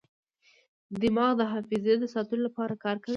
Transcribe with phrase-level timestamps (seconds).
[1.01, 3.09] دماغ د حافظې د ساتلو لپاره کار کوي.